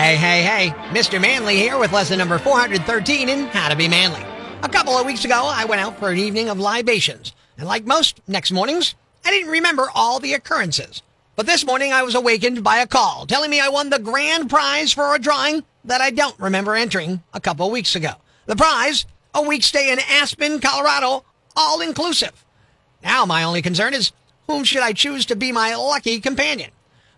[0.00, 1.20] Hey, hey, hey, Mr.
[1.20, 4.24] Manly here with lesson number 413 in How to Be Manly.
[4.62, 7.84] A couple of weeks ago, I went out for an evening of libations, and like
[7.84, 8.94] most next mornings,
[9.26, 11.02] I didn't remember all the occurrences.
[11.36, 14.48] But this morning, I was awakened by a call telling me I won the grand
[14.48, 18.14] prize for a drawing that I don't remember entering a couple of weeks ago.
[18.46, 19.04] The prize,
[19.34, 22.46] a week stay in Aspen, Colorado, all inclusive.
[23.04, 24.12] Now, my only concern is
[24.46, 26.70] whom should I choose to be my lucky companion?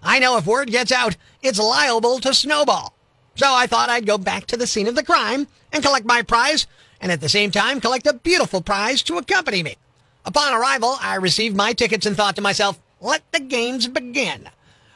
[0.03, 2.95] I know if word gets out, it's liable to snowball.
[3.34, 6.23] So I thought I'd go back to the scene of the crime and collect my
[6.23, 6.66] prize,
[7.00, 9.77] and at the same time collect a beautiful prize to accompany me.
[10.24, 14.48] Upon arrival, I received my tickets and thought to myself, let the games begin.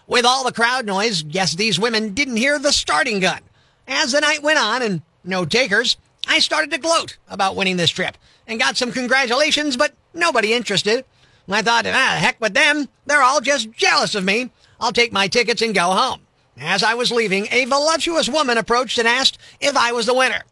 [0.06, 3.40] With all the crowd noise, guess these women didn't hear the starting gun.
[3.88, 5.96] As the night went on and no takers,
[6.28, 11.04] I started to gloat about winning this trip and got some congratulations, but nobody interested.
[11.48, 12.88] I thought, ah, heck with them.
[13.06, 14.50] They're all just jealous of me.
[14.80, 16.20] I'll take my tickets and go home.
[16.58, 20.42] As I was leaving, a voluptuous woman approached and asked if I was the winner.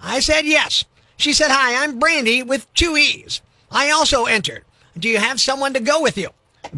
[0.00, 0.84] I said yes.
[1.16, 3.40] She said, Hi, I'm Brandy with two E's.
[3.70, 4.64] I also entered.
[4.98, 6.28] Do you have someone to go with you?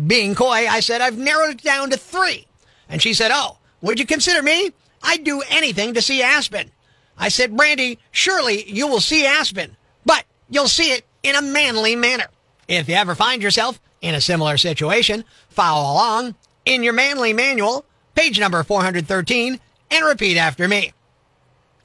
[0.06, 2.46] Being coy, I said, I've narrowed it down to three.
[2.88, 4.72] And she said, Oh, would you consider me?
[5.02, 6.70] I'd do anything to see Aspen.
[7.18, 11.96] I said, Brandy, surely you will see Aspen, but you'll see it in a manly
[11.96, 12.26] manner.
[12.68, 17.84] If you ever find yourself in a similar situation, follow along in your manly manual,
[18.16, 20.92] page number 413, and repeat after me.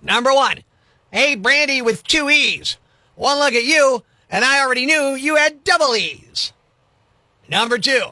[0.01, 0.63] Number one,
[1.11, 2.77] hey, Brandy with two E's.
[3.15, 6.53] One look at you, and I already knew you had double E's.
[7.47, 8.05] Number two,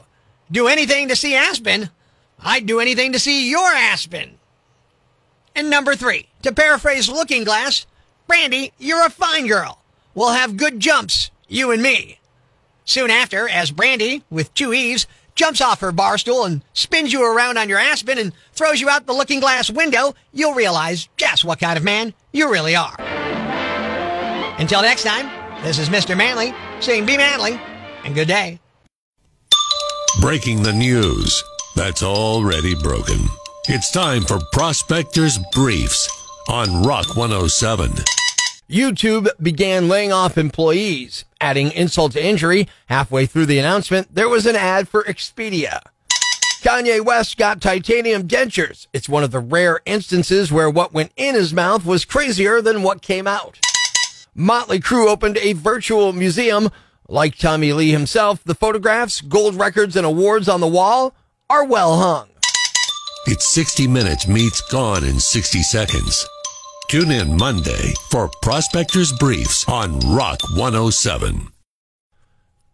[0.50, 1.90] do anything to see Aspen.
[2.38, 4.38] I'd do anything to see your Aspen.
[5.56, 7.86] And number three, to paraphrase Looking Glass,
[8.28, 9.80] Brandy, you're a fine girl.
[10.14, 12.20] We'll have good jumps, you and me.
[12.84, 15.06] Soon after, as Brandy, with two E's,
[15.40, 18.90] jumps off her bar stool and spins you around on your Aspen and throws you
[18.90, 22.94] out the looking glass window, you'll realize just what kind of man you really are.
[24.58, 25.30] Until next time,
[25.62, 26.14] this is Mr.
[26.14, 27.58] Manly saying be manly
[28.04, 28.60] and good day.
[30.20, 31.42] Breaking the news
[31.74, 33.20] that's already broken.
[33.68, 36.06] It's time for Prospectors Briefs
[36.50, 37.92] on Rock 107.
[38.68, 41.24] YouTube began laying off employees.
[41.40, 45.80] Adding insult to injury, halfway through the announcement, there was an ad for Expedia.
[46.62, 48.86] Kanye West got titanium dentures.
[48.92, 52.82] It's one of the rare instances where what went in his mouth was crazier than
[52.82, 53.58] what came out.
[54.34, 56.68] Motley Crue opened a virtual museum.
[57.08, 61.14] Like Tommy Lee himself, the photographs, gold records, and awards on the wall
[61.48, 62.28] are well hung.
[63.26, 66.26] It's 60 Minutes meets Gone in 60 Seconds.
[66.90, 71.46] Tune in Monday for Prospectors Briefs on Rock 107.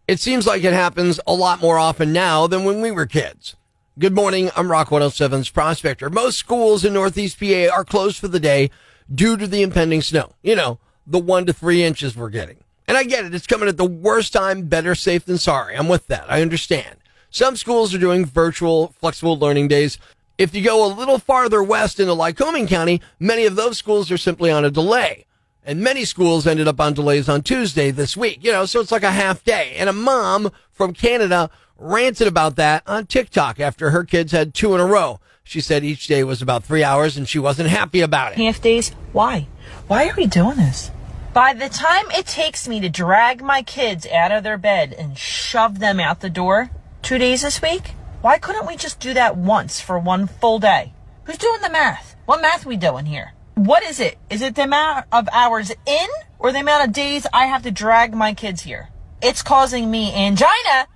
[0.07, 3.55] It seems like it happens a lot more often now than when we were kids.
[3.99, 4.49] Good morning.
[4.55, 6.09] I'm Rock 107's prospector.
[6.09, 8.71] Most schools in Northeast PA are closed for the day
[9.13, 10.33] due to the impending snow.
[10.41, 12.57] You know, the one to three inches we're getting.
[12.87, 13.35] And I get it.
[13.35, 14.63] It's coming at the worst time.
[14.63, 15.75] Better safe than sorry.
[15.75, 16.25] I'm with that.
[16.27, 16.95] I understand.
[17.29, 19.99] Some schools are doing virtual flexible learning days.
[20.37, 24.17] If you go a little farther west into Lycoming County, many of those schools are
[24.17, 25.25] simply on a delay.
[25.65, 28.91] And many schools ended up on delays on Tuesday this week, you know, so it's
[28.91, 29.73] like a half day.
[29.77, 34.75] And a mom from Canada ranted about that on TikTok after her kids had two
[34.75, 35.19] in a row.
[35.43, 38.37] She said each day was about three hours and she wasn't happy about it.
[38.37, 38.91] Half days?
[39.13, 39.47] Why?
[39.87, 40.91] Why are we doing this?
[41.33, 45.17] By the time it takes me to drag my kids out of their bed and
[45.17, 46.69] shove them out the door,
[47.01, 47.93] two days this week,
[48.27, 50.91] why couldn't we just do that once for one full day?
[51.23, 52.17] Who's doing the math?
[52.25, 53.31] What math we doing here?
[53.55, 54.17] What is it?
[54.29, 57.71] Is it the amount of hours in or the amount of days I have to
[57.71, 58.89] drag my kids here?
[59.21, 60.89] It's causing me angina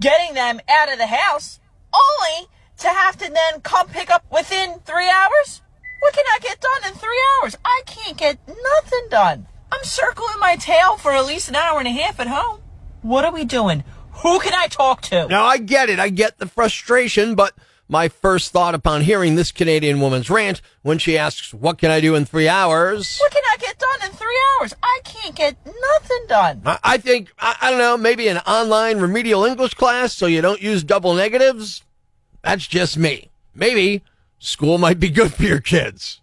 [0.00, 1.60] getting them out of the house
[1.92, 2.48] only
[2.78, 5.60] to have to then come pick up within three hours?
[6.00, 7.54] What can I get done in three hours?
[7.66, 9.46] I can't get nothing done.
[9.70, 12.62] I'm circling my tail for at least an hour and a half at home.
[13.02, 13.84] What are we doing?
[14.22, 15.26] Who can I talk to?
[15.28, 15.98] Now, I get it.
[15.98, 17.54] I get the frustration, but
[17.88, 22.00] my first thought upon hearing this Canadian woman's rant when she asks, What can I
[22.00, 23.18] do in three hours?
[23.18, 24.74] What can I get done in three hours?
[24.82, 26.62] I can't get nothing done.
[26.66, 30.42] I, I think, I, I don't know, maybe an online remedial English class so you
[30.42, 31.84] don't use double negatives?
[32.42, 33.30] That's just me.
[33.54, 34.02] Maybe
[34.38, 36.20] school might be good for your kids.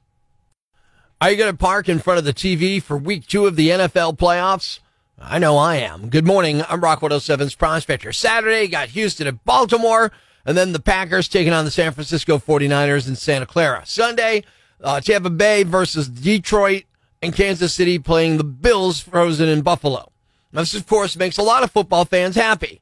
[1.21, 3.69] Are you going to park in front of the TV for week two of the
[3.69, 4.79] NFL playoffs?
[5.19, 6.09] I know I am.
[6.09, 6.61] Good morning.
[6.67, 8.11] I'm Rock 107's prospector.
[8.11, 10.11] Saturday got Houston at Baltimore,
[10.45, 13.83] and then the Packers taking on the San Francisco 49ers in Santa Clara.
[13.85, 14.43] Sunday,
[14.81, 16.83] uh, Tampa Bay versus Detroit,
[17.21, 20.11] and Kansas City playing the Bills frozen in Buffalo.
[20.51, 22.81] This, of course, makes a lot of football fans happy.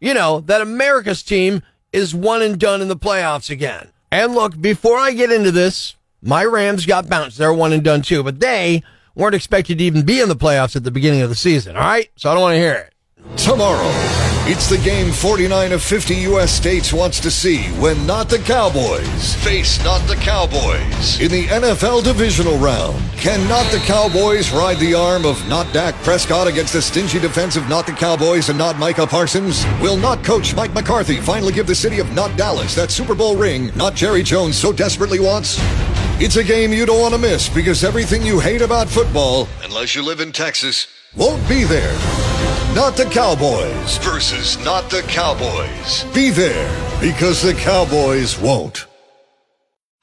[0.00, 1.62] You know, that America's team
[1.92, 3.88] is one and done in the playoffs again.
[4.10, 7.38] And look, before I get into this, My Rams got bounced.
[7.38, 8.82] They're one and done too, but they
[9.14, 11.76] weren't expected to even be in the playoffs at the beginning of the season.
[11.76, 12.10] All right.
[12.16, 12.92] So I don't want to hear it.
[13.36, 13.90] Tomorrow,
[14.46, 16.52] it's the game 49 of 50 U.S.
[16.52, 22.04] states wants to see when not the Cowboys face not the Cowboys in the NFL
[22.04, 23.00] divisional round.
[23.16, 27.56] Can not the Cowboys ride the arm of not Dak Prescott against the stingy defense
[27.56, 29.64] of not the Cowboys and not Micah Parsons?
[29.80, 33.36] Will not coach Mike McCarthy finally give the city of not Dallas that Super Bowl
[33.36, 35.58] ring not Jerry Jones so desperately wants?
[36.24, 39.96] It's a game you don't want to miss because everything you hate about football, unless
[39.96, 40.86] you live in Texas,
[41.16, 41.92] won't be there.
[42.76, 46.04] Not the Cowboys versus not the Cowboys.
[46.14, 46.70] Be there
[47.00, 48.86] because the Cowboys won't.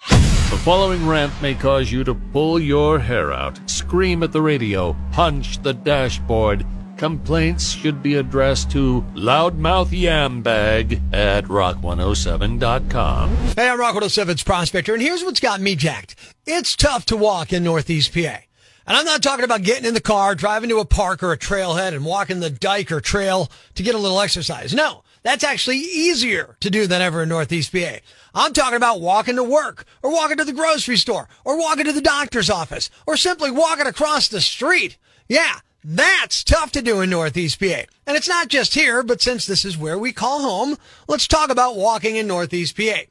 [0.10, 4.98] The following rant may cause you to pull your hair out, scream at the radio,
[5.13, 6.66] punch the dashboard.
[7.00, 13.30] Complaints should be addressed to loudmouth yambag at rock107.com.
[13.56, 16.18] Hey, I'm Rock 107's Prospector, and here's what's got me jacked.
[16.46, 18.40] It's tough to walk in Northeast PA.
[18.86, 21.38] And I'm not talking about getting in the car, driving to a park or a
[21.38, 24.74] trailhead and walking the dike or trail to get a little exercise.
[24.74, 28.00] No, that's actually easier to do than ever in Northeast PA.
[28.36, 31.94] I'm talking about walking to work or walking to the grocery store or walking to
[31.94, 34.98] the doctor's office or simply walking across the street.
[35.30, 37.84] Yeah, that's tough to do in Northeast PA.
[38.06, 40.78] And it's not just here, but since this is where we call home,
[41.08, 43.02] let's talk about walking in Northeast PA.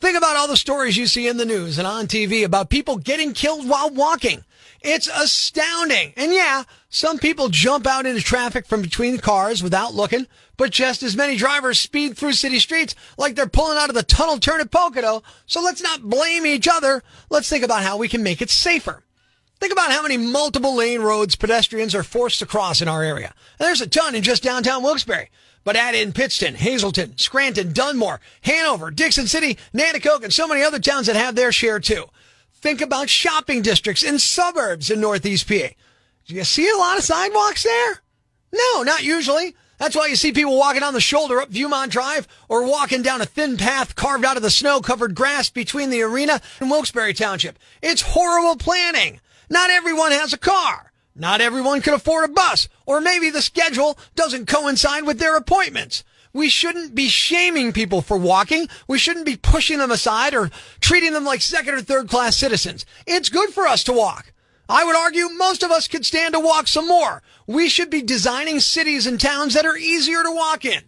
[0.00, 2.96] Think about all the stories you see in the news and on TV about people
[2.96, 4.44] getting killed while walking.
[4.80, 6.12] It's astounding.
[6.16, 11.02] And yeah, some people jump out into traffic from between cars without looking, but just
[11.02, 14.60] as many drivers speed through city streets like they're pulling out of the tunnel turn
[14.60, 15.24] at Pocono.
[15.46, 17.02] So let's not blame each other.
[17.28, 19.02] Let's think about how we can make it safer.
[19.60, 23.34] Think about how many multiple lane roads pedestrians are forced to cross in our area.
[23.58, 25.30] There's a ton in just downtown Wilkes-Barre.
[25.64, 30.78] But add in Pittston, Hazleton, Scranton, Dunmore, Hanover, Dickson City, Nanticoke, and so many other
[30.78, 32.06] towns that have their share too.
[32.54, 35.68] Think about shopping districts and suburbs in Northeast PA.
[36.26, 38.00] Do you see a lot of sidewalks there?
[38.52, 39.56] No, not usually.
[39.78, 43.20] That's why you see people walking on the shoulder up Viewmont Drive or walking down
[43.20, 47.12] a thin path carved out of the snow covered grass between the arena and Wilkes-Barre
[47.12, 47.58] Township.
[47.82, 49.20] It's horrible planning.
[49.48, 50.92] Not everyone has a car.
[51.14, 56.04] Not everyone can afford a bus, or maybe the schedule doesn't coincide with their appointments.
[56.32, 58.68] We shouldn't be shaming people for walking.
[58.86, 60.50] We shouldn't be pushing them aside or
[60.80, 62.86] treating them like second or third class citizens.
[63.06, 64.32] It's good for us to walk.
[64.68, 67.22] I would argue most of us could stand to walk some more.
[67.46, 70.82] We should be designing cities and towns that are easier to walk in.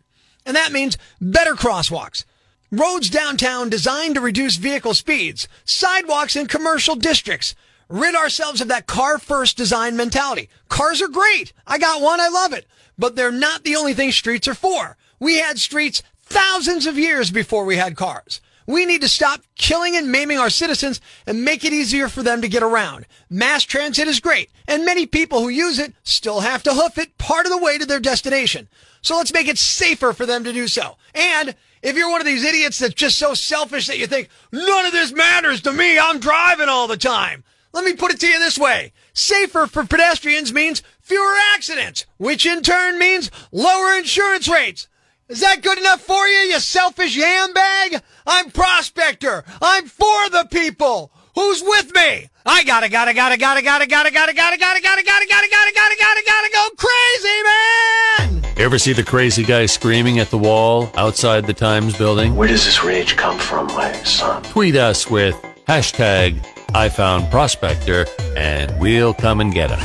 [0.45, 2.25] And that means better crosswalks.
[2.71, 7.55] Roads downtown designed to reduce vehicle speeds, sidewalks in commercial districts.
[7.91, 10.49] Rid ourselves of that car first design mentality.
[10.69, 11.53] Cars are great.
[11.67, 12.21] I got one.
[12.21, 12.67] I love it.
[12.97, 14.97] But they're not the only thing streets are for.
[15.19, 18.41] We had streets thousands of years before we had cars.
[18.65, 22.41] We need to stop killing and maiming our citizens and make it easier for them
[22.43, 23.07] to get around.
[23.29, 27.19] Mass transit is great, and many people who use it still have to hoof it
[27.19, 28.69] part of the way to their destination.
[29.03, 30.97] So let's make it safer for them to do so.
[31.13, 34.87] And if you're one of these idiots that's just so selfish that you think, none
[34.87, 37.43] of this matters to me, I'm driving all the time.
[37.73, 38.93] Let me put it to you this way.
[39.13, 44.89] Safer for pedestrians means fewer accidents, which in turn means lower insurance rates.
[45.29, 48.03] Is that good enough for you, you selfish handbag?
[48.27, 49.45] I'm Prospector.
[49.63, 51.13] I'm for the people.
[51.37, 52.29] Who's with me?
[52.45, 55.97] I gotta, gotta, gotta, gotta, gotta, gotta, gotta, gotta, gotta, gotta, gotta, gotta, gotta, gotta,
[55.97, 58.55] gotta, gotta go crazy, man!
[58.57, 62.35] Ever see the crazy guy screaming at the wall outside the Times building?
[62.35, 64.43] Where does this rage come from, my son?
[64.43, 65.37] Tweet us with
[65.69, 69.81] hashtag I found Prospector and we'll come and get him.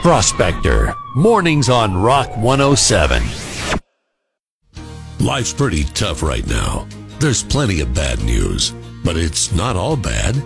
[0.00, 3.22] Prospector, mornings on Rock 107.
[5.20, 6.86] Life's pretty tough right now.
[7.18, 8.72] There's plenty of bad news,
[9.04, 10.42] but it's not all bad.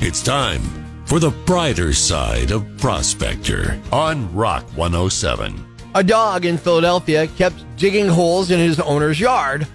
[0.00, 0.62] It's time
[1.06, 5.64] for the brighter side of Prospector on Rock 107.
[5.94, 9.66] A dog in Philadelphia kept digging holes in his owner's yard,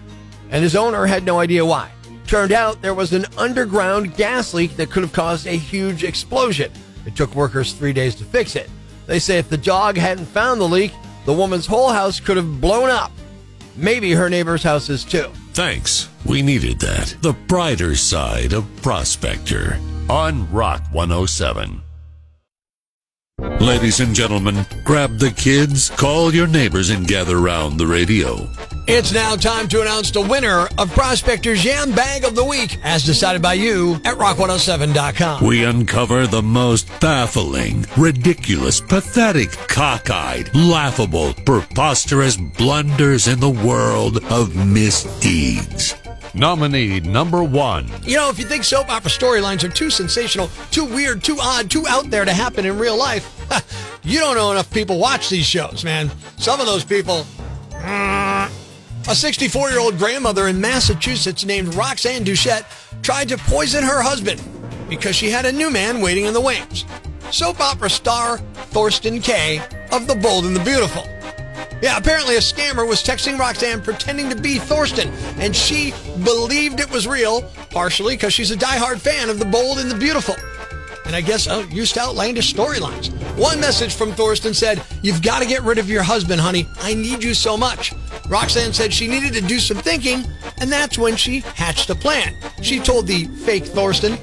[0.50, 1.91] and his owner had no idea why.
[2.31, 6.71] Turned out there was an underground gas leak that could have caused a huge explosion.
[7.05, 8.69] It took workers three days to fix it.
[9.05, 10.93] They say if the dog hadn't found the leak,
[11.25, 13.11] the woman's whole house could have blown up.
[13.75, 15.29] Maybe her neighbor's houses too.
[15.51, 16.07] Thanks.
[16.25, 17.17] We needed that.
[17.21, 19.77] The brighter side of Prospector
[20.09, 21.81] on Rock 107.
[23.59, 28.47] Ladies and gentlemen, grab the kids, call your neighbors, and gather round the radio.
[28.88, 33.03] It's now time to announce the winner of Prospector's Yam Bag of the Week, as
[33.03, 35.45] decided by you at rock107.com.
[35.45, 44.55] We uncover the most baffling, ridiculous, pathetic, cockeyed, laughable, preposterous blunders in the world of
[44.55, 45.95] misdeeds.
[46.33, 47.88] Nominee number one.
[48.03, 51.69] You know, if you think soap opera storylines are too sensational, too weird, too odd,
[51.69, 55.45] too out there to happen in real life, you don't know enough people watch these
[55.45, 56.09] shows, man.
[56.38, 57.25] Some of those people.
[57.71, 58.61] Mm,
[59.08, 62.65] A 64 year old grandmother in Massachusetts named Roxanne Duchette
[63.01, 64.41] tried to poison her husband
[64.89, 66.86] because she had a new man waiting in the wings.
[67.31, 68.38] Soap opera star
[68.72, 71.03] Thorsten Kaye of The Bold and the Beautiful.
[71.81, 75.93] Yeah, apparently a scammer was texting Roxanne pretending to be Thorsten, and she
[76.24, 77.41] believed it was real,
[77.72, 80.36] partially because she's a diehard fan of The Bold and the Beautiful.
[81.05, 83.12] And I guess uh, used to outlandish storylines.
[83.36, 86.67] One message from Thorsten said, You've got to get rid of your husband, honey.
[86.79, 87.93] I need you so much.
[88.27, 90.23] Roxanne said she needed to do some thinking,
[90.59, 92.35] and that's when she hatched a plan.
[92.61, 94.17] She told the fake Thorsten,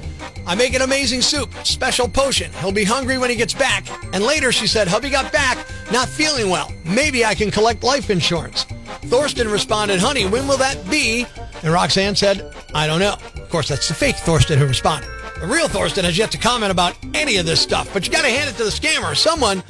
[0.47, 2.51] I make an amazing soup, special potion.
[2.53, 3.85] He'll be hungry when he gets back.
[4.13, 5.57] And later she said, hubby got back,
[5.91, 6.71] not feeling well.
[6.83, 8.63] Maybe I can collect life insurance.
[9.03, 11.27] Thorsten responded, honey, when will that be?
[11.61, 13.15] And Roxanne said, I don't know.
[13.35, 15.09] Of course, that's the fake Thorsten who responded.
[15.39, 18.29] The real Thorsten has yet to comment about any of this stuff, but you gotta
[18.29, 19.15] hand it to the scammer.
[19.15, 19.63] Someone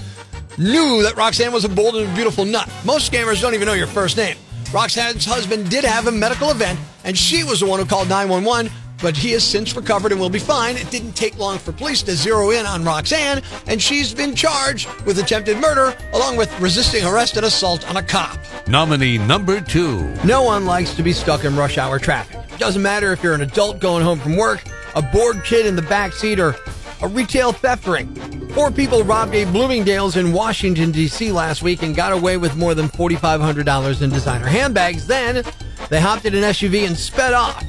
[0.60, 2.70] knew that Roxanne was a bold and beautiful nut.
[2.86, 4.36] Most scammers don't even know your first name.
[4.74, 8.72] Roxanne's husband did have a medical event, and she was the one who called 911,
[9.02, 10.76] but he has since recovered and will be fine.
[10.76, 14.90] It didn't take long for police to zero in on Roxanne, and she's been charged
[15.04, 18.38] with attempted murder along with resisting arrest and assault on a cop.
[18.68, 20.14] Nominee number two.
[20.26, 22.38] No one likes to be stuck in rush hour traffic.
[22.58, 24.64] Doesn't matter if you're an adult going home from work,
[24.96, 26.56] a bored kid in the back seat, or
[27.02, 28.39] a retail theft ring.
[28.50, 31.32] Four people robbed a Bloomingdale's in Washington, D.C.
[31.32, 35.06] last week and got away with more than $4,500 in designer handbags.
[35.06, 35.44] Then
[35.90, 37.64] they hopped in an SUV and sped off.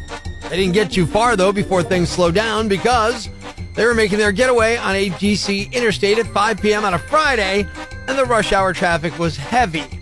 [0.49, 3.29] They didn't get too far, though, before things slowed down because
[3.75, 6.85] they were making their getaway on a DC interstate at 5 p.m.
[6.85, 7.67] on a Friday,
[8.09, 10.00] and the rush hour traffic was heavy.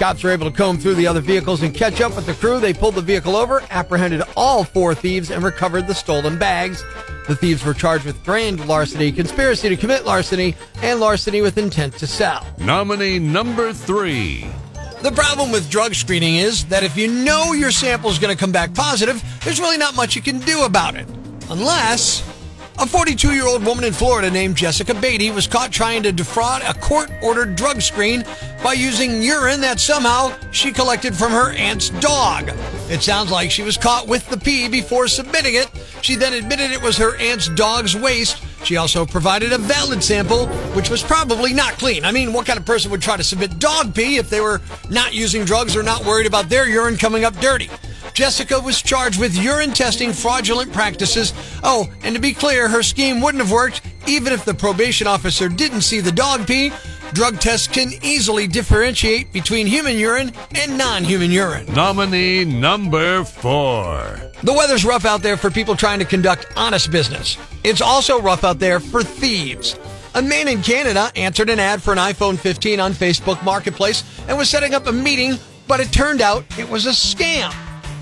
[0.00, 2.58] Cops were able to comb through the other vehicles and catch up with the crew.
[2.58, 6.82] They pulled the vehicle over, apprehended all four thieves, and recovered the stolen bags.
[7.28, 11.98] The thieves were charged with grand larceny, conspiracy to commit larceny, and larceny with intent
[11.98, 12.46] to sell.
[12.56, 14.46] Nominee number three.
[15.02, 18.40] The problem with drug screening is that if you know your sample is going to
[18.40, 21.06] come back positive, there's really not much you can do about it.
[21.50, 22.22] Unless
[22.80, 26.62] a 42 year old woman in Florida named Jessica Beatty was caught trying to defraud
[26.62, 28.24] a court ordered drug screen
[28.64, 32.50] by using urine that somehow she collected from her aunt's dog.
[32.88, 35.70] It sounds like she was caught with the pee before submitting it.
[36.00, 38.42] She then admitted it was her aunt's dog's waste.
[38.64, 42.06] She also provided a valid sample, which was probably not clean.
[42.06, 44.62] I mean, what kind of person would try to submit dog pee if they were
[44.88, 47.68] not using drugs or not worried about their urine coming up dirty?
[48.14, 51.32] Jessica was charged with urine testing fraudulent practices.
[51.62, 55.48] Oh, and to be clear, her scheme wouldn't have worked even if the probation officer
[55.48, 56.72] didn't see the dog pee.
[57.12, 61.72] Drug tests can easily differentiate between human urine and non human urine.
[61.72, 64.30] Nominee number four.
[64.42, 67.36] The weather's rough out there for people trying to conduct honest business.
[67.64, 69.76] It's also rough out there for thieves.
[70.14, 74.36] A man in Canada answered an ad for an iPhone 15 on Facebook Marketplace and
[74.36, 75.36] was setting up a meeting,
[75.68, 77.52] but it turned out it was a scam.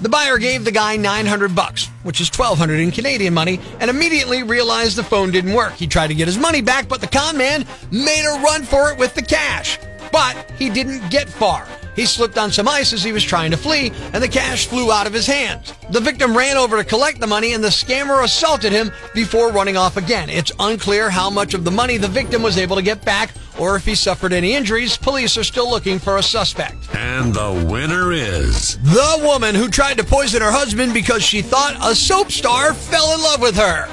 [0.01, 4.45] The buyer gave the guy 900 bucks, which is 1200 in Canadian money, and immediately
[4.45, 5.73] realized the phone didn't work.
[5.73, 8.93] He tried to get his money back, but the con man made a run for
[8.93, 9.77] it with the cash.
[10.13, 11.67] But he didn't get far.
[11.97, 14.93] He slipped on some ice as he was trying to flee, and the cash flew
[14.93, 15.73] out of his hands.
[15.91, 19.77] The victim ran over to collect the money, and the scammer assaulted him before running
[19.77, 20.31] off again.
[20.31, 23.77] It's unclear how much of the money the victim was able to get back, or
[23.77, 24.97] if he suffered any injuries.
[24.97, 26.95] Police are still looking for a suspect.
[26.95, 31.77] And the winner is The woman who tried to poison her husband because she thought
[31.83, 33.89] a soap star fell in love with her.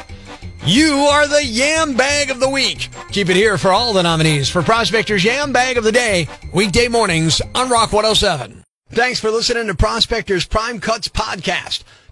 [0.65, 2.89] You are the Yam Bag of the Week.
[3.11, 6.87] Keep it here for all the nominees for Prospector's Yam Bag of the Day, weekday
[6.87, 8.63] mornings on Rock 107.
[8.89, 11.83] Thanks for listening to Prospector's Prime Cuts podcast.